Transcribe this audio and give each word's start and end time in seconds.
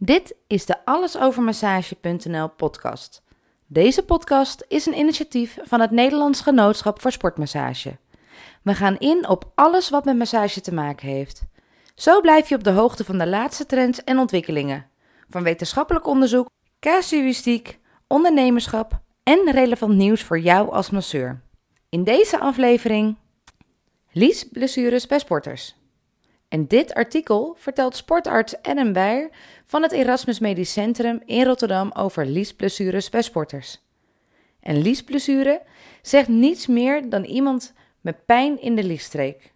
Dit 0.00 0.34
is 0.46 0.66
de 0.66 0.84
allesovermassage.nl 0.84 2.48
podcast. 2.48 3.22
Deze 3.66 4.04
podcast 4.04 4.64
is 4.68 4.86
een 4.86 4.98
initiatief 4.98 5.58
van 5.62 5.80
het 5.80 5.90
Nederlands 5.90 6.40
Genootschap 6.40 7.00
voor 7.00 7.12
Sportmassage. 7.12 7.96
We 8.62 8.74
gaan 8.74 8.98
in 8.98 9.28
op 9.28 9.52
alles 9.54 9.90
wat 9.90 10.04
met 10.04 10.16
massage 10.16 10.60
te 10.60 10.74
maken 10.74 11.08
heeft. 11.08 11.42
Zo 11.94 12.20
blijf 12.20 12.48
je 12.48 12.54
op 12.54 12.64
de 12.64 12.70
hoogte 12.70 13.04
van 13.04 13.18
de 13.18 13.26
laatste 13.26 13.66
trends 13.66 14.04
en 14.04 14.18
ontwikkelingen. 14.18 14.86
Van 15.28 15.42
wetenschappelijk 15.42 16.06
onderzoek, 16.06 16.48
casuïstiek, 16.80 17.78
ondernemerschap 18.06 19.00
en 19.22 19.50
relevant 19.50 19.94
nieuws 19.94 20.22
voor 20.22 20.38
jou 20.38 20.72
als 20.72 20.90
masseur. 20.90 21.42
In 21.88 22.04
deze 22.04 22.38
aflevering 22.38 23.16
Lies 24.12 24.48
blessures 24.48 25.06
bij 25.06 25.18
sporters. 25.18 25.77
En 26.48 26.66
dit 26.66 26.94
artikel 26.94 27.54
vertelt 27.58 27.96
sportarts 27.96 28.62
Adam 28.62 28.92
Beyer 28.92 29.30
van 29.66 29.82
het 29.82 29.92
Erasmus 29.92 30.38
Medisch 30.38 30.72
Centrum 30.72 31.22
in 31.24 31.44
Rotterdam 31.44 31.90
over 31.92 32.26
liesblessures 32.26 33.08
bij 33.08 33.22
sporters. 33.22 33.80
En 34.60 34.82
liesblessure 34.82 35.62
zegt 36.02 36.28
niets 36.28 36.66
meer 36.66 37.10
dan 37.10 37.24
iemand 37.24 37.72
met 38.00 38.26
pijn 38.26 38.60
in 38.60 38.74
de 38.74 38.84
liesstreek. 38.84 39.52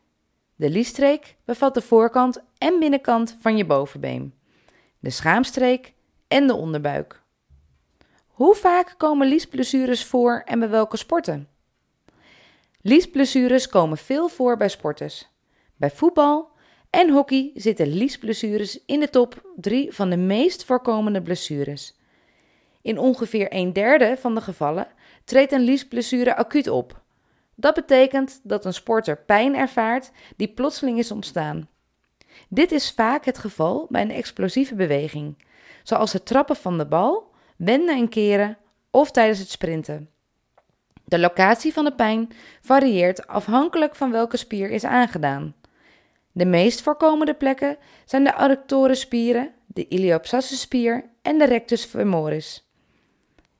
De 0.57 0.71
liesstreek 0.71 1.37
bevat 1.45 1.75
de 1.75 1.83
voorkant 1.83 2.43
en 2.59 2.79
binnenkant 2.79 3.37
van 3.41 3.57
je 3.57 3.65
bovenbeen, 3.65 4.35
de 4.99 5.11
schaamstreek 5.11 5.95
en 6.29 6.47
de 6.47 6.55
onderbuik. 6.55 7.23
Hoe 8.27 8.55
vaak 8.55 8.95
komen 8.97 9.27
liesblessures 9.27 10.05
voor 10.05 10.43
en 10.45 10.59
bij 10.59 10.69
welke 10.69 10.97
sporten? 10.97 11.49
Liesblessures 12.80 13.69
komen 13.69 13.99
veel 13.99 14.29
voor 14.29 14.57
bij 14.57 14.69
sporters. 14.69 15.30
Bij 15.77 15.91
voetbal, 15.91 16.52
en 16.92 17.10
hockey 17.10 17.51
zitten 17.55 17.87
liesblessures 17.87 18.78
in 18.87 19.01
de 19.01 19.10
top 19.10 19.42
3 19.56 19.92
van 19.92 20.10
de 20.10 20.16
meest 20.16 20.64
voorkomende 20.64 21.23
blessures. 21.23 21.95
In 22.82 22.98
ongeveer 22.98 23.46
een 23.48 23.73
derde 23.73 24.16
van 24.18 24.34
de 24.34 24.40
gevallen 24.40 24.87
treedt 25.24 25.52
een 25.52 25.60
liesblessure 25.60 26.37
acuut 26.37 26.68
op. 26.68 27.01
Dat 27.54 27.74
betekent 27.74 28.40
dat 28.43 28.65
een 28.65 28.74
sporter 28.74 29.16
pijn 29.16 29.57
ervaart 29.57 30.10
die 30.37 30.49
plotseling 30.49 30.99
is 30.99 31.10
ontstaan. 31.10 31.68
Dit 32.49 32.73
is 32.73 32.90
vaak 32.90 33.24
het 33.24 33.38
geval 33.38 33.87
bij 33.90 34.02
een 34.02 34.10
explosieve 34.10 34.74
beweging, 34.74 35.45
zoals 35.82 36.12
het 36.12 36.27
trappen 36.27 36.56
van 36.56 36.79
de 36.79 36.87
bal, 36.87 37.30
wenden 37.56 37.96
en 37.96 38.09
keren 38.09 38.59
of 38.90 39.10
tijdens 39.10 39.38
het 39.38 39.51
sprinten. 39.51 40.10
De 41.04 41.18
locatie 41.18 41.73
van 41.73 41.84
de 41.84 41.95
pijn 41.95 42.29
varieert 42.60 43.27
afhankelijk 43.27 43.95
van 43.95 44.10
welke 44.10 44.37
spier 44.37 44.71
is 44.71 44.84
aangedaan. 44.84 45.54
De 46.33 46.47
meest 46.47 46.83
voorkomende 46.83 47.35
plekken 47.35 47.77
zijn 48.05 48.25
de 48.25 48.35
adductorenspieren, 48.35 49.55
de 49.66 49.88
iliopsoasspier 49.88 51.11
en 51.23 51.39
de 51.39 51.45
rectus 51.45 51.85
femoris. 51.85 52.71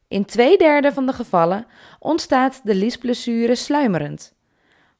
In 0.09 0.25
twee 0.25 0.59
derde 0.59 0.93
van 0.93 1.07
de 1.07 1.13
gevallen 1.13 1.67
ontstaat 1.99 2.61
de 2.65 2.75
liesblessure 2.75 3.55
sluimerend. 3.55 4.35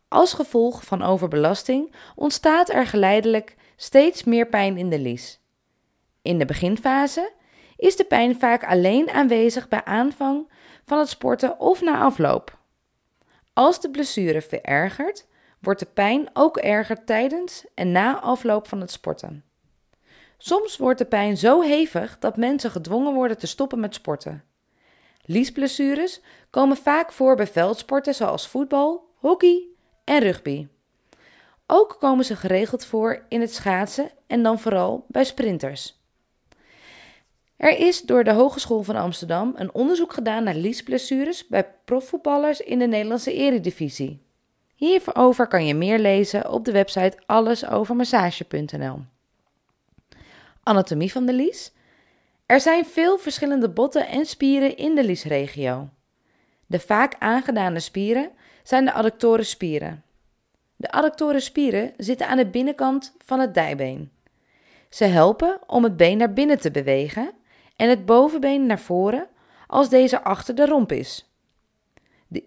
Als 0.09 0.33
gevolg 0.35 0.85
van 0.85 1.03
overbelasting 1.03 1.95
ontstaat 2.15 2.73
er 2.73 2.87
geleidelijk 2.87 3.57
steeds 3.77 4.25
meer 4.25 4.47
pijn 4.47 4.77
in 4.77 4.91
de 4.91 4.99
lies. 4.99 5.41
In 6.23 6.39
de 6.39 6.45
beginfase 6.45 7.33
is 7.77 7.97
de 7.97 8.05
pijn 8.05 8.39
vaak 8.39 8.65
alleen 8.65 9.11
aanwezig 9.11 9.69
bij 9.69 9.85
aanvang 9.85 10.51
van 10.85 10.99
het 10.99 11.09
sporten 11.09 11.61
of 11.61 11.81
na 11.81 11.99
afloop. 11.99 12.59
Als 13.53 13.81
de 13.81 13.91
blessure 13.91 14.43
verergert, 14.43 15.27
wordt 15.63 15.81
de 15.81 15.87
pijn 15.87 16.31
ook 16.33 16.57
erger 16.57 17.05
tijdens 17.05 17.65
en 17.75 17.93
na 17.93 18.21
afloop 18.21 18.69
van 18.69 18.81
het 18.81 18.91
sporten. 18.91 19.45
Soms 20.39 20.77
wordt 20.77 20.99
de 20.99 21.05
pijn 21.05 21.37
zo 21.37 21.61
hevig 21.61 22.19
dat 22.19 22.37
mensen 22.37 22.71
gedwongen 22.71 23.15
worden 23.15 23.39
te 23.39 23.47
stoppen 23.47 23.81
met 23.81 23.95
sporten. 23.95 24.45
Liesblessures 25.25 26.21
komen 26.51 26.77
vaak 26.77 27.13
voor 27.13 27.37
bij 27.37 27.47
veldsporten 27.47 28.15
zoals 28.15 28.49
voetbal, 28.49 29.09
hockey 29.15 29.63
en 30.05 30.21
rugby. 30.21 30.69
Ook 31.67 31.97
komen 32.01 32.25
ze 32.25 32.37
geregeld 32.37 32.85
voor 32.85 33.25
in 33.29 33.41
het 33.41 33.55
schaatsen 33.55 34.11
en 34.27 34.43
dan 34.43 34.59
vooral 34.59 35.05
bij 35.09 35.25
sprinters. 35.25 36.01
Er 37.57 37.79
is 37.79 38.03
door 38.03 38.25
de 38.25 38.33
Hogeschool 38.33 38.83
van 38.83 38.97
Amsterdam 38.97 39.53
een 39.57 39.75
onderzoek 39.75 40.13
gedaan 40.13 40.45
naar 40.45 40.55
liesblessures 40.55 41.47
bij 41.47 41.75
profvoetballers 41.85 42.61
in 42.61 42.79
de 42.79 42.87
Nederlandse 42.87 43.33
Eredivisie. 43.33 44.23
Hierover 44.83 45.47
kan 45.47 45.67
je 45.67 45.75
meer 45.75 45.99
lezen 45.99 46.51
op 46.51 46.65
de 46.65 46.73
website 46.73 47.19
allesovermassage.nl. 47.27 48.99
Anatomie 50.63 51.13
van 51.13 51.27
de 51.27 51.33
lies. 51.33 51.73
Er 52.47 52.61
zijn 52.61 52.85
veel 52.85 53.19
verschillende 53.19 53.69
botten 53.69 54.09
en 54.09 54.27
spieren 54.27 54.77
in 54.77 54.95
de 54.95 55.05
liesregio. 55.05 55.89
De 56.67 56.81
vaak 56.81 57.17
aangedane 57.19 57.81
spieren 57.81 58.31
zijn 58.63 58.85
de 58.85 58.93
adductoren 58.93 59.47
spieren. 59.47 60.05
De 60.77 60.91
adductoren 60.91 61.43
spieren 61.43 61.93
zitten 61.97 62.29
aan 62.29 62.37
de 62.37 62.47
binnenkant 62.47 63.15
van 63.25 63.41
het 63.41 63.55
dijbeen. 63.55 64.11
Ze 64.89 65.05
helpen 65.05 65.59
om 65.67 65.85
het 65.85 65.97
been 65.97 66.19
naar 66.19 66.33
binnen 66.33 66.61
te 66.61 66.71
bewegen 66.71 67.33
en 67.77 67.89
het 67.89 68.07
bovenbeen 68.07 68.67
naar 68.67 68.81
voren 68.81 69.29
als 69.67 69.89
deze 69.89 70.23
achter 70.23 70.55
de 70.55 70.67
romp 70.67 70.93
is. 70.93 71.33
De 72.29 72.45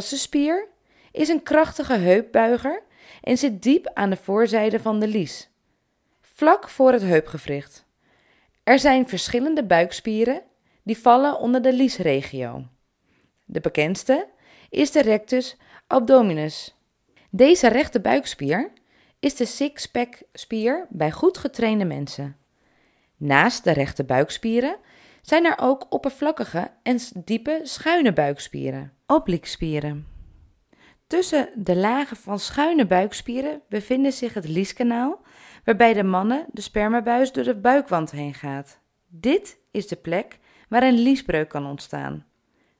spier 0.00 0.68
is 1.12 1.28
een 1.28 1.42
krachtige 1.42 1.96
heupbuiger 1.96 2.82
en 3.22 3.38
zit 3.38 3.62
diep 3.62 3.90
aan 3.94 4.10
de 4.10 4.16
voorzijde 4.16 4.80
van 4.80 5.00
de 5.00 5.08
lies, 5.08 5.50
vlak 6.20 6.68
voor 6.68 6.92
het 6.92 7.02
heupgewricht. 7.02 7.84
Er 8.62 8.78
zijn 8.78 9.08
verschillende 9.08 9.64
buikspieren 9.64 10.42
die 10.82 10.98
vallen 10.98 11.38
onder 11.38 11.62
de 11.62 11.72
liesregio. 11.72 12.64
De 13.44 13.60
bekendste 13.60 14.28
is 14.68 14.90
de 14.90 15.02
rectus 15.02 15.56
abdominis. 15.86 16.76
Deze 17.30 17.68
rechte 17.68 18.00
buikspier 18.00 18.72
is 19.20 19.34
de 19.34 19.44
six-pack 19.44 20.22
spier 20.32 20.86
bij 20.88 21.10
goed 21.10 21.38
getrainde 21.38 21.84
mensen. 21.84 22.36
Naast 23.16 23.64
de 23.64 23.72
rechte 23.72 24.04
buikspieren 24.04 24.76
zijn 25.22 25.44
er 25.44 25.58
ook 25.60 25.86
oppervlakkige 25.88 26.70
en 26.82 26.98
diepe 27.24 27.60
schuine 27.62 28.12
buikspieren, 28.12 28.92
obliekspieren. 29.06 30.19
Tussen 31.10 31.48
de 31.54 31.76
lagen 31.76 32.16
van 32.16 32.38
schuine 32.38 32.86
buikspieren 32.86 33.62
bevinden 33.68 34.12
zich 34.12 34.34
het 34.34 34.48
lieskanaal, 34.48 35.20
waarbij 35.64 35.92
de 35.92 36.02
mannen 36.02 36.46
de 36.52 36.60
spermabuis 36.60 37.32
door 37.32 37.44
de 37.44 37.56
buikwand 37.56 38.10
heen 38.10 38.34
gaat. 38.34 38.80
Dit 39.08 39.58
is 39.70 39.88
de 39.88 39.96
plek 39.96 40.38
waar 40.68 40.82
een 40.82 40.98
liesbreuk 40.98 41.48
kan 41.48 41.66
ontstaan. 41.66 42.26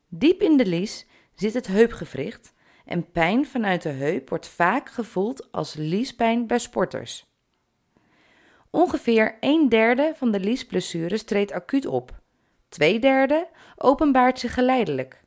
Diep 0.08 0.42
in 0.42 0.56
de 0.56 0.66
lies 0.66 1.06
zit 1.34 1.54
het 1.54 1.66
heupgewricht 1.66 2.54
en 2.84 3.10
pijn 3.10 3.46
vanuit 3.46 3.82
de 3.82 3.88
heup 3.88 4.28
wordt 4.28 4.48
vaak 4.48 4.90
gevoeld 4.90 5.52
als 5.52 5.74
liespijn 5.74 6.46
bij 6.46 6.58
sporters. 6.58 7.26
Ongeveer 8.70 9.36
een 9.40 9.68
derde 9.68 10.12
van 10.16 10.30
de 10.30 10.40
liesblessures 10.40 11.22
treedt 11.22 11.52
acuut 11.52 11.86
op. 11.86 12.20
Twee 12.68 12.98
derde 12.98 13.48
openbaart 13.76 14.38
zich 14.38 14.54
geleidelijk. 14.54 15.20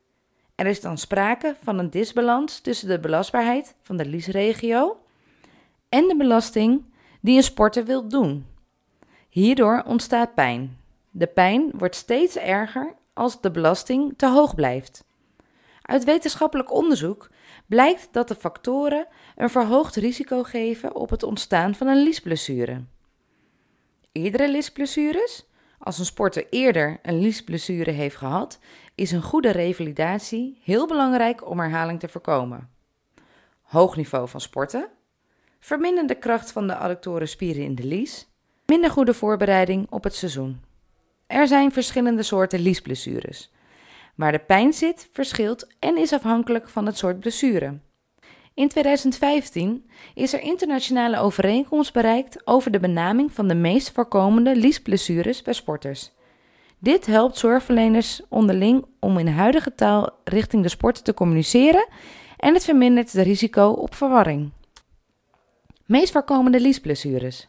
Er 0.56 0.66
is 0.66 0.82
dan 0.82 0.98
sprake 0.98 1.56
van 1.62 1.80
een 1.80 1.90
disbalans 1.90 2.60
tussen 2.60 2.88
de 2.88 3.00
belastbaarheid 3.00 3.76
van 3.82 3.98
de 3.98 4.06
liesregio 4.06 4.98
en 5.90 6.08
de 6.08 6.16
belasting 6.18 6.86
die 7.22 7.38
een 7.38 7.44
sporter 7.44 7.86
wil 7.86 8.08
doen. 8.08 8.46
Hierdoor 9.30 9.84
ontstaat 9.88 10.34
pijn. 10.34 10.78
De 11.12 11.28
pijn 11.28 11.72
wordt 11.74 11.96
steeds 11.96 12.38
erger 12.38 12.96
als 13.14 13.42
de 13.42 13.52
belasting 13.52 14.14
te 14.18 14.28
hoog 14.28 14.56
blijft. 14.56 15.06
Uit 15.82 16.04
wetenschappelijk 16.04 16.74
onderzoek 16.74 17.30
blijkt 17.68 18.08
dat 18.12 18.28
de 18.28 18.36
factoren 18.36 19.08
een 19.36 19.50
verhoogd 19.50 19.96
risico 19.96 20.44
geven 20.44 20.96
op 20.96 21.10
het 21.10 21.24
ontstaan 21.24 21.76
van 21.76 21.88
een 21.88 22.04
liesblessure. 22.04 22.84
Eerdere 24.12 24.50
liesblessures, 24.50 25.46
als 25.84 26.00
een 26.00 26.06
sporter 26.06 26.46
eerder 26.50 27.00
een 27.02 27.20
liesblessure 27.20 27.92
heeft 27.92 28.16
gehad, 28.16 28.60
is 28.96 29.12
een 29.12 29.22
goede 29.22 29.52
revalidatie 29.52 30.60
heel 30.64 30.88
belangrijk 30.88 31.50
om 31.50 31.60
herhaling 31.60 32.00
te 32.00 32.08
voorkomen. 32.08 32.70
Hoog 33.62 33.96
niveau 33.96 34.28
van 34.28 34.42
sporten, 34.42 34.88
verminderde 35.60 36.16
kracht 36.16 36.52
van 36.52 36.68
de 36.68 36.76
adductoren 36.76 37.28
spieren 37.28 37.64
in 37.64 37.76
de 37.76 37.84
lies, 37.84 38.28
minder 38.66 38.90
goede 38.90 39.14
voorbereiding 39.14 39.88
op 39.90 40.04
het 40.04 40.16
seizoen. 40.16 40.62
Er 41.28 41.48
zijn 41.48 41.72
verschillende 41.72 42.24
soorten 42.24 42.60
liesblessures. 42.60 43.52
Waar 44.16 44.32
de 44.32 44.40
pijn 44.40 44.74
zit, 44.74 45.10
verschilt 45.12 45.68
en 45.80 45.98
is 45.98 46.14
afhankelijk 46.14 46.70
van 46.70 46.86
het 46.86 46.98
soort 46.98 47.20
blessure. 47.20 47.80
In 48.56 48.68
2015 48.68 49.90
is 50.14 50.34
er 50.34 50.42
internationale 50.42 51.18
overeenkomst 51.18 51.94
bereikt 51.94 52.48
over 52.48 52.72
de 52.72 52.80
benaming 52.80 53.32
van 53.32 53.48
de 53.48 53.56
meest 53.56 53.92
voorkomende 53.92 54.56
liesblessures 54.56 55.42
bij 55.42 55.54
sporters. 55.54 56.12
Dit 56.80 57.06
helpt 57.06 57.38
zorgverleners 57.38 58.22
onderling 58.30 58.86
om 59.00 59.18
in 59.18 59.28
huidige 59.28 59.76
taal 59.76 60.10
richting 60.24 60.64
de 60.64 60.70
sport 60.70 61.04
te 61.04 61.14
communiceren 61.14 61.88
en 62.38 62.54
het 62.54 62.64
vermindert 62.64 63.12
het 63.12 63.26
risico 63.26 63.68
op 63.70 63.96
verwarring. 63.96 64.52
Meest 65.86 66.12
voorkomende 66.12 66.60
liesblessures. 66.60 67.48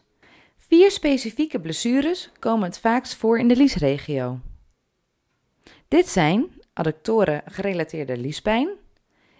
Vier 0.57 0.91
specifieke 0.91 1.59
blessures 1.59 2.31
komen 2.39 2.67
het 2.67 2.79
vaakst 2.79 3.15
voor 3.15 3.39
in 3.39 3.47
de 3.47 3.55
liesregio. 3.55 4.39
Dit 5.87 6.07
zijn 6.07 6.47
adductoren 6.73 7.41
gerelateerde 7.45 8.17
liespijn, 8.17 8.69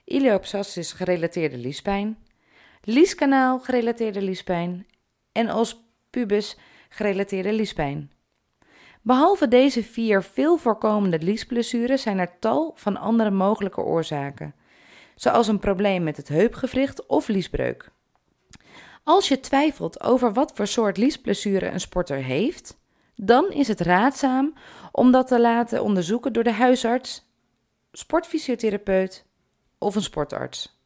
iliopsoas 0.06 0.94
gerelateerde 0.94 1.58
liespijn, 1.58 2.18
lieskanaal 2.82 3.60
gerelateerde 3.60 4.22
liespijn 4.22 4.88
en 5.32 5.54
os 5.54 5.84
pubis 6.10 6.58
gerelateerde 6.90 7.54
liespijn. 7.54 8.12
Behalve 9.02 9.48
deze 9.48 9.84
vier 9.84 10.24
veel 10.24 10.58
voorkomende 10.58 11.20
liesblessures 11.20 12.02
zijn 12.02 12.20
er 12.20 12.40
tal 12.40 12.72
van 12.76 12.98
andere 12.98 13.32
mogelijke 13.32 13.82
oorzaken, 13.82 14.56
zoals 15.16 15.48
een 15.48 15.60
probleem 15.60 16.04
met 16.04 16.18
het 16.18 16.28
heupgewricht 16.28 17.06
of 17.06 17.28
liesbreuk. 17.28 17.92
Als 19.04 19.28
je 19.28 19.40
twijfelt 19.40 20.04
over 20.04 20.34
wat 20.34 20.52
voor 20.56 20.68
soort 20.68 20.98
liesblessure 20.98 21.68
een 21.68 21.80
sporter 21.80 22.18
heeft, 22.18 22.78
dan 23.16 23.52
is 23.52 23.68
het 23.68 23.80
raadzaam 23.80 24.54
om 24.92 25.12
dat 25.12 25.28
te 25.28 25.40
laten 25.40 25.84
onderzoeken 25.84 26.34
door 26.34 26.44
de 26.44 26.52
huisarts, 26.52 27.26
sportfysiotherapeut 27.92 29.25
of 29.86 29.96
een 29.96 30.04
sportarts. 30.04 30.80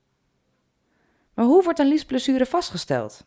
Maar 1.34 1.46
hoe 1.46 1.64
wordt 1.64 1.80
een 1.80 1.88
liesblessure 1.88 2.46
vastgesteld? 2.46 3.26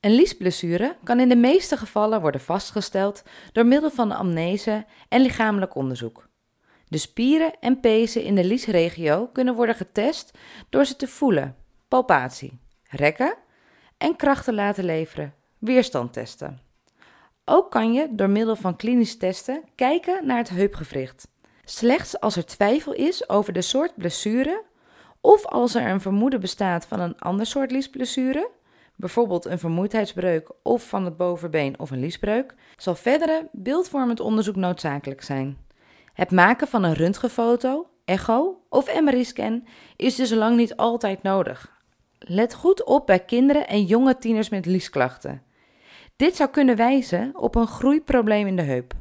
Een 0.00 0.14
liesblessure 0.14 0.96
kan 1.04 1.20
in 1.20 1.28
de 1.28 1.36
meeste 1.36 1.76
gevallen 1.76 2.20
worden 2.20 2.40
vastgesteld 2.40 3.22
door 3.52 3.66
middel 3.66 3.90
van 3.90 4.12
amnese 4.12 4.86
en 5.08 5.20
lichamelijk 5.20 5.74
onderzoek. 5.74 6.28
De 6.88 6.98
spieren 6.98 7.52
en 7.60 7.80
pezen 7.80 8.22
in 8.22 8.34
de 8.34 8.44
liesregio 8.44 9.26
kunnen 9.26 9.54
worden 9.54 9.74
getest 9.74 10.30
door 10.68 10.84
ze 10.84 10.96
te 10.96 11.08
voelen, 11.08 11.56
palpatie, 11.88 12.58
rekken 12.90 13.34
en 13.98 14.16
krachten 14.16 14.54
laten 14.54 14.84
leveren, 14.84 15.34
weerstand 15.58 16.12
testen. 16.12 16.60
Ook 17.44 17.70
kan 17.70 17.92
je 17.92 18.08
door 18.10 18.30
middel 18.30 18.56
van 18.56 18.76
klinisch 18.76 19.16
testen 19.16 19.64
kijken 19.74 20.26
naar 20.26 20.38
het 20.38 20.48
heupgewricht. 20.48 21.28
Slechts 21.64 22.20
als 22.20 22.36
er 22.36 22.46
twijfel 22.46 22.92
is 22.92 23.28
over 23.28 23.52
de 23.52 23.62
soort 23.62 23.96
blessure 23.96 24.64
of 25.24 25.46
als 25.46 25.74
er 25.74 25.90
een 25.90 26.00
vermoeden 26.00 26.40
bestaat 26.40 26.86
van 26.86 27.00
een 27.00 27.18
ander 27.18 27.46
soort 27.46 27.70
liesblessure, 27.70 28.50
bijvoorbeeld 28.96 29.44
een 29.44 29.58
vermoeidheidsbreuk 29.58 30.50
of 30.62 30.88
van 30.88 31.04
het 31.04 31.16
bovenbeen 31.16 31.78
of 31.78 31.90
een 31.90 32.00
liesbreuk, 32.00 32.54
zal 32.76 32.94
verdere 32.94 33.48
beeldvormend 33.52 34.20
onderzoek 34.20 34.56
noodzakelijk 34.56 35.22
zijn. 35.22 35.58
Het 36.12 36.30
maken 36.30 36.68
van 36.68 36.82
een 36.82 36.94
röntgenfoto, 36.94 37.86
echo 38.04 38.60
of 38.68 39.00
MRI-scan 39.00 39.66
is 39.96 40.14
dus 40.14 40.30
lang 40.30 40.56
niet 40.56 40.76
altijd 40.76 41.22
nodig. 41.22 41.72
Let 42.18 42.54
goed 42.54 42.84
op 42.84 43.06
bij 43.06 43.20
kinderen 43.20 43.68
en 43.68 43.84
jonge 43.84 44.18
tieners 44.18 44.48
met 44.48 44.66
liesklachten. 44.66 45.42
Dit 46.16 46.36
zou 46.36 46.50
kunnen 46.50 46.76
wijzen 46.76 47.30
op 47.36 47.54
een 47.54 47.66
groeiprobleem 47.66 48.46
in 48.46 48.56
de 48.56 48.62
heup. 48.62 48.92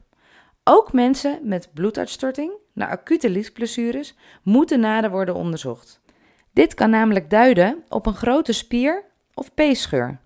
Ook 0.63 0.93
mensen 0.93 1.39
met 1.41 1.69
bloeduitstorting 1.73 2.51
na 2.73 2.87
acute 2.87 3.29
liesblessures 3.29 4.15
moeten 4.43 4.79
nader 4.79 5.09
worden 5.11 5.35
onderzocht. 5.35 6.01
Dit 6.53 6.73
kan 6.73 6.89
namelijk 6.89 7.29
duiden 7.29 7.83
op 7.89 8.05
een 8.05 8.15
grote 8.15 8.53
spier 8.53 9.03
of 9.33 9.53
peescheur. 9.53 10.19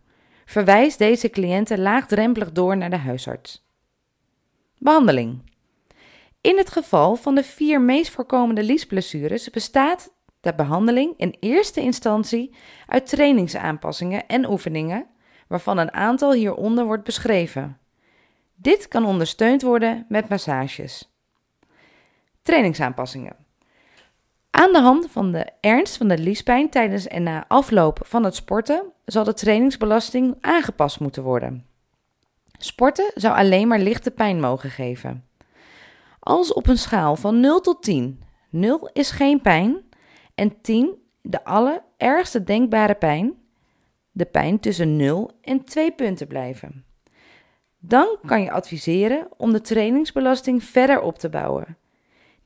Verwijs 0.46 0.98
deze 0.98 1.30
cliënten 1.30 1.80
laagdrempelig 1.80 2.52
door 2.52 2.78
naar 2.78 2.90
de 2.90 2.98
huisarts. 2.98 3.66
Behandeling. 4.78 5.52
In 6.42 6.58
het 6.58 6.70
geval 6.70 7.16
van 7.16 7.36
de 7.36 7.44
vier 7.44 7.82
meest 7.82 8.12
voorkomende 8.12 8.64
liesblessures 8.64 9.50
bestaat 9.50 10.14
de 10.40 10.56
behandeling 10.56 11.14
in 11.18 11.36
eerste 11.40 11.82
instantie 11.82 12.56
uit 12.86 13.10
trainingsaanpassingen 13.10 14.28
en 14.28 14.50
oefeningen, 14.50 15.08
waarvan 15.48 15.78
een 15.78 15.94
aantal 15.94 16.34
hieronder 16.34 16.86
wordt 16.86 17.04
beschreven. 17.04 17.78
Dit 18.56 18.88
kan 18.88 19.06
ondersteund 19.06 19.62
worden 19.62 20.06
met 20.10 20.30
massages. 20.30 21.12
Trainingsaanpassingen. 22.42 23.47
Aan 24.50 24.74
de 24.74 24.80
hand 24.80 25.12
van 25.12 25.32
de 25.32 25.50
ernst 25.60 25.98
van 25.98 26.08
de 26.08 26.18
liespijn 26.18 26.70
tijdens 26.70 27.08
en 27.08 27.24
na 27.24 27.46
afloop 27.48 28.00
van 28.04 28.24
het 28.24 28.36
sporten 28.36 28.92
zal 29.06 29.24
de 29.24 29.34
trainingsbelasting 29.34 30.38
aangepast 30.42 31.00
moeten 31.00 31.24
worden. 31.24 31.66
Sporten 32.58 33.12
zou 33.16 33.36
alleen 33.38 33.68
maar 33.68 33.80
lichte 33.80 34.12
pijn 34.12 34.40
mogen 34.40 34.70
geven. 34.70 35.26
Als 36.20 36.54
op 36.54 36.68
een 36.68 36.78
schaal 36.78 37.16
van 37.16 37.40
0 37.40 37.62
tot 37.62 37.84
10, 37.84 38.24
0 38.50 38.90
is 38.94 39.12
geen 39.12 39.42
pijn 39.42 39.82
en 40.36 40.62
10 40.62 40.96
de 41.22 41.44
allerergste 41.44 42.44
denkbare 42.44 42.96
pijn, 42.96 43.34
de 44.12 44.26
pijn 44.26 44.60
tussen 44.60 44.96
0 44.96 45.32
en 45.42 45.64
2 45.64 45.92
punten 45.92 46.28
blijven. 46.28 46.86
Dan 47.80 48.18
kan 48.26 48.42
je 48.42 48.52
adviseren 48.52 49.28
om 49.38 49.52
de 49.52 49.62
trainingsbelasting 49.62 50.64
verder 50.64 51.02
op 51.02 51.18
te 51.18 51.30
bouwen. 51.30 51.78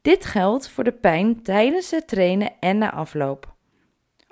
Dit 0.01 0.25
geldt 0.25 0.69
voor 0.69 0.83
de 0.83 0.91
pijn 0.91 1.41
tijdens 1.41 1.91
het 1.91 2.07
trainen 2.07 2.53
en 2.59 2.77
na 2.77 2.91
afloop. 2.93 3.53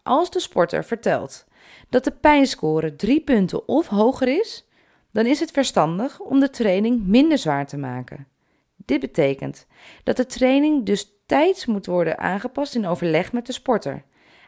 Als 0.04 0.32
de 0.32 0.40
sporter 0.40 0.84
vertelt 0.84 1.46
dat 1.90 2.04
de 2.04 2.12
pijnscore 2.12 2.96
3 2.96 3.22
punten 3.22 3.68
of 3.68 3.88
hoger 3.88 4.28
is, 4.28 4.68
dan 5.12 5.26
is 5.26 5.40
het 5.40 5.52
verstandig 5.52 6.20
om 6.20 6.40
de 6.40 6.50
training 6.50 7.06
minder 7.06 7.38
zwaar 7.38 7.68
te 7.68 7.78
maken. 7.78 8.28
Dit 8.76 9.00
betekent 9.00 9.68
dat 10.04 10.18
de 10.18 10.26
training 10.26 10.86
dus 10.86 11.12
tijds 11.26 11.66
moet 11.66 11.86
worden 11.86 12.18
aangepast 12.18 12.76
in 12.76 12.88
overleg 12.88 13.32
met 13.32 13.46
de 13.46 13.54
sporter, 13.54 14.04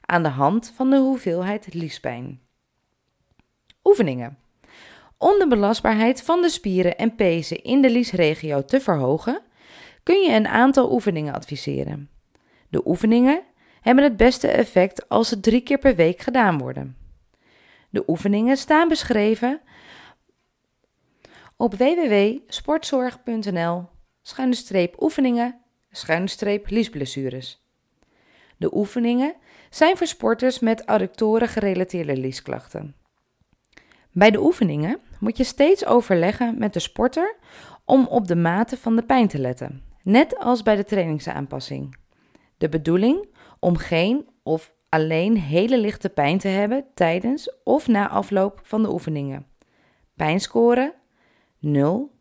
aan 0.06 0.24
de 0.24 0.30
hand 0.30 0.72
van 0.76 0.90
de 0.90 0.98
hoeveelheid 0.98 1.74
liespijn. 1.74 2.42
Oefeningen. 3.84 4.38
Om 5.18 5.40
de 5.40 5.48
belastbaarheid 5.48 6.22
van 6.22 6.42
de 6.42 6.50
spieren 6.50 6.98
en 6.98 7.16
pezen 7.16 7.64
in 7.64 7.82
de 7.82 7.90
liesregio 7.90 8.66
te 8.66 8.80
verhogen, 8.80 9.42
kun 10.12 10.22
je 10.22 10.32
een 10.32 10.48
aantal 10.48 10.92
oefeningen 10.92 11.34
adviseren. 11.34 12.10
De 12.70 12.88
oefeningen 12.88 13.44
hebben 13.82 14.04
het 14.04 14.18
beste 14.18 14.48
effect 14.48 15.10
als 15.10 15.28
ze 15.28 15.40
drie 15.40 15.62
keer 15.62 15.78
per 15.78 15.96
week 15.96 16.20
gedaan 16.20 16.58
worden. 16.58 16.98
De 17.90 18.04
oefeningen 18.08 18.58
staan 18.58 18.88
beschreven 18.88 19.62
op 21.58 21.76
www.sportzorg.nl 21.76 23.86
oefeningen 25.00 25.62
liesblessures. 26.66 27.66
De 28.58 28.76
oefeningen 28.76 29.36
zijn 29.70 29.98
voor 29.98 30.08
sporters 30.08 30.60
met 30.60 30.86
adductoren 30.86 31.48
gerelateerde 31.48 32.18
liesklachten. 32.18 32.96
Bij 34.12 34.32
de 34.32 34.42
oefeningen 34.42 35.00
moet 35.20 35.38
je 35.38 35.44
steeds 35.44 35.86
overleggen 35.86 36.58
met 36.58 36.74
de 36.74 36.80
sporter 36.80 37.36
om 37.86 38.08
op 38.08 38.28
de 38.28 38.36
mate 38.36 38.78
van 38.78 38.96
de 38.96 39.04
pijn 39.04 39.28
te 39.28 39.40
letten, 39.40 39.91
net 40.04 40.38
als 40.38 40.64
bij 40.64 40.76
de 40.76 40.84
trainingsaanpassing. 40.84 41.96
De 42.58 42.70
bedoeling 42.70 43.28
om 43.60 43.78
geen 43.78 44.30
of 44.44 44.74
alleen 44.90 45.38
hele 45.38 45.78
lichte 45.78 46.10
pijn 46.10 46.38
te 46.38 46.48
hebben 46.48 46.86
tijdens 46.94 47.54
of 47.64 47.88
na 47.88 48.10
afloop 48.10 48.60
van 48.64 48.84
de 48.84 48.92
oefeningen. 48.92 49.46
Pijnscore 50.16 50.94
0 51.60 52.12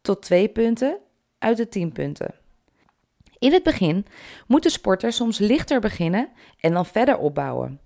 tot 0.00 0.22
2 0.22 0.48
punten 0.48 0.98
uit 1.38 1.56
de 1.56 1.68
10 1.68 1.92
punten. 1.92 2.34
In 3.38 3.52
het 3.52 3.62
begin 3.62 4.06
moet 4.46 4.62
de 4.62 4.70
sporter 4.70 5.12
soms 5.12 5.38
lichter 5.38 5.80
beginnen 5.80 6.28
en 6.60 6.72
dan 6.72 6.86
verder 6.86 7.18
opbouwen. 7.18 7.80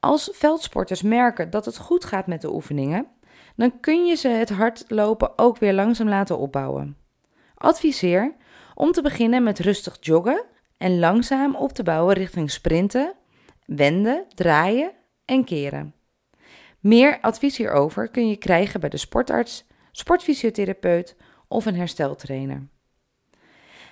Als 0.00 0.30
veldsporters 0.32 1.02
merken 1.02 1.50
dat 1.50 1.64
het 1.64 1.76
goed 1.76 2.04
gaat 2.04 2.26
met 2.26 2.40
de 2.40 2.52
oefeningen, 2.54 3.06
dan 3.56 3.80
kun 3.80 4.04
je 4.04 4.14
ze 4.14 4.28
het 4.28 4.50
hardlopen 4.50 5.38
ook 5.38 5.58
weer 5.58 5.72
langzaam 5.72 6.08
laten 6.08 6.38
opbouwen. 6.38 6.96
Adviseer 7.54 8.34
om 8.74 8.92
te 8.92 9.02
beginnen 9.02 9.42
met 9.42 9.58
rustig 9.58 9.96
joggen 10.00 10.44
en 10.78 10.98
langzaam 10.98 11.56
op 11.56 11.72
te 11.72 11.82
bouwen 11.82 12.14
richting 12.14 12.50
sprinten, 12.50 13.14
wenden, 13.66 14.24
draaien 14.34 14.92
en 15.24 15.44
keren. 15.44 15.94
Meer 16.80 17.18
advies 17.20 17.56
hierover 17.56 18.08
kun 18.08 18.28
je 18.28 18.36
krijgen 18.36 18.80
bij 18.80 18.88
de 18.88 18.96
sportarts, 18.96 19.64
sportfysiotherapeut 19.92 21.16
of 21.48 21.66
een 21.66 21.76
hersteltrainer. 21.76 22.68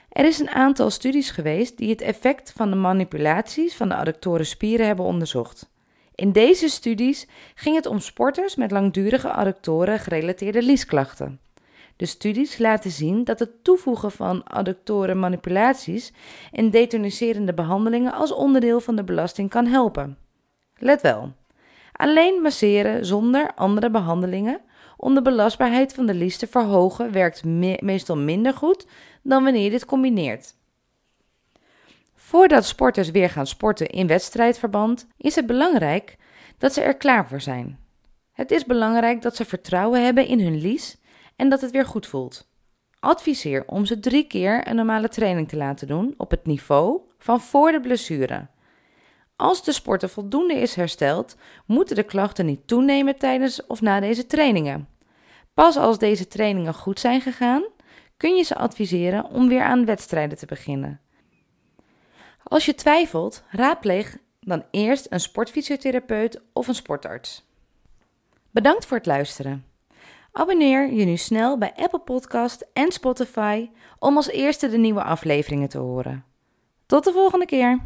Er 0.09 0.25
is 0.25 0.39
een 0.39 0.51
aantal 0.51 0.91
studies 0.91 1.31
geweest 1.31 1.77
die 1.77 1.91
het 1.91 2.01
effect 2.01 2.53
van 2.53 2.71
de 2.71 2.77
manipulaties 2.77 3.75
van 3.75 3.89
de 3.89 3.95
adductoren 3.95 4.47
spieren 4.47 4.87
hebben 4.87 5.05
onderzocht. 5.05 5.71
In 6.15 6.33
deze 6.33 6.69
studies 6.69 7.27
ging 7.55 7.77
het 7.77 7.87
om 7.87 7.99
sporters 7.99 8.57
met 8.57 8.71
langdurige 8.71 9.33
adductoren 9.33 9.99
gerelateerde 9.99 10.63
liesklachten. 10.63 11.41
De 12.03 12.09
studies 12.09 12.59
laten 12.59 12.91
zien 12.91 13.25
dat 13.25 13.39
het 13.39 13.65
toevoegen 13.65 14.13
van 14.13 14.45
adductoren 14.45 15.19
manipulaties 15.19 16.13
en 16.53 16.71
detoniserende 16.71 17.55
behandelingen 17.55 18.13
als 18.13 18.33
onderdeel 18.33 18.81
van 18.81 18.97
de 18.97 19.05
belasting 19.05 19.51
kan 19.51 19.67
helpen. 19.67 20.19
Let 20.77 21.01
wel, 21.01 21.33
alleen 21.93 22.41
masseren 22.41 23.07
zonder 23.07 23.55
andere 23.55 23.91
behandelingen 23.91 24.61
om 24.97 25.15
de 25.15 25.23
belastbaarheid 25.23 25.95
van 25.95 26.07
de 26.07 26.15
lies 26.15 26.37
te 26.37 26.47
verhogen 26.47 27.13
werkt 27.13 27.45
meestal 27.81 28.17
minder 28.17 28.55
goed 28.55 28.87
dan 29.23 29.45
wanneer 29.45 29.65
je 29.65 29.71
dit 29.71 29.85
combineert. 29.85 30.55
Voordat 32.15 32.65
sporters 32.65 33.11
weer 33.11 33.31
gaan 33.31 33.47
sporten 33.47 33.87
in 33.87 34.07
wedstrijdverband, 34.07 35.07
is 35.17 35.35
het 35.35 35.47
belangrijk 35.47 36.17
dat 36.59 36.73
ze 36.73 36.81
er 36.81 36.97
klaar 36.97 37.29
voor 37.29 37.41
zijn. 37.41 37.79
Het 38.33 38.51
is 38.51 38.65
belangrijk 38.65 39.23
dat 39.23 39.37
ze 39.37 39.45
vertrouwen 39.45 40.05
hebben 40.05 40.27
in 40.27 40.41
hun 40.41 40.61
lies 40.61 41.01
en 41.43 41.49
dat 41.49 41.61
het 41.61 41.71
weer 41.71 41.87
goed 41.87 42.07
voelt. 42.07 42.49
Adviseer 43.01 43.65
om 43.67 43.87
ze 43.87 44.01
drie 44.01 44.27
keer 44.27 44.69
een 44.69 44.77
normale 44.77 45.09
training 45.09 45.49
te 45.49 45.57
laten 45.57 45.87
doen 45.87 46.15
op 46.17 46.31
het 46.31 46.47
niveau 46.47 47.01
van 47.19 47.41
voor 47.41 47.73
de 47.73 47.81
blessure. 47.81 48.47
Als 49.37 49.65
de 49.65 49.73
sporter 49.73 50.09
voldoende 50.09 50.55
is 50.55 50.75
hersteld, 50.75 51.37
moeten 51.67 51.97
de 51.97 52.03
klachten 52.03 52.47
niet 52.47 52.67
toenemen 52.67 53.17
tijdens 53.17 53.67
of 53.67 53.81
na 53.81 54.01
deze 54.01 54.27
trainingen. 54.27 54.89
Pas 55.55 55.77
als 55.77 55.99
deze 55.99 56.27
trainingen 56.27 56.75
goed 56.75 57.01
zijn 57.01 57.21
gegaan, 57.21 57.63
kun 58.17 58.35
je 58.35 58.43
ze 58.43 58.55
adviseren 58.57 59.25
om 59.25 59.49
weer 59.49 59.63
aan 59.63 59.85
wedstrijden 59.85 60.39
te 60.39 60.47
beginnen. 60.47 61.01
Als 62.43 62.65
je 62.65 62.75
twijfelt, 62.75 63.43
raadpleeg 63.51 64.17
dan 64.41 64.65
eerst 64.71 65.07
een 65.11 65.21
sportfysiotherapeut 65.21 66.41
of 66.53 66.69
een 66.69 66.75
sportarts. 66.75 67.45
Bedankt 68.51 68.87
voor 68.87 68.97
het 68.97 69.07
luisteren. 69.07 69.72
Abonneer 70.33 70.93
je 70.93 71.05
nu 71.05 71.17
snel 71.17 71.59
bij 71.59 71.73
Apple 71.77 72.01
Podcast 72.01 72.67
en 72.73 72.93
Spotify 72.93 73.71
om 73.99 74.17
als 74.17 74.29
eerste 74.29 74.69
de 74.69 74.79
nieuwe 74.79 75.03
afleveringen 75.03 75.69
te 75.69 75.79
horen. 75.79 76.25
Tot 76.87 77.05
de 77.05 77.13
volgende 77.13 77.47
keer. 77.47 77.81